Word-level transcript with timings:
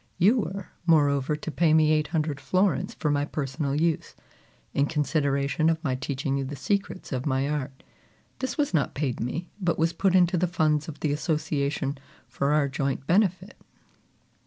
You 0.17 0.39
were, 0.39 0.69
moreover, 0.87 1.35
to 1.35 1.51
pay 1.51 1.75
me 1.75 1.91
eight 1.91 2.07
hundred 2.07 2.39
florins 2.39 2.95
for 2.95 3.11
my 3.11 3.23
personal 3.23 3.79
use, 3.79 4.15
in 4.73 4.87
consideration 4.87 5.69
of 5.69 5.83
my 5.83 5.93
teaching 5.93 6.37
you 6.39 6.43
the 6.43 6.55
secrets 6.55 7.11
of 7.11 7.27
my 7.27 7.47
art. 7.47 7.83
This 8.39 8.57
was 8.57 8.73
not 8.73 8.95
paid 8.95 9.19
me, 9.19 9.47
but 9.61 9.77
was 9.77 9.93
put 9.93 10.15
into 10.15 10.37
the 10.39 10.47
funds 10.47 10.87
of 10.87 11.01
the 11.01 11.13
association 11.13 11.99
for 12.27 12.51
our 12.51 12.67
joint 12.67 13.05
benefit." 13.05 13.53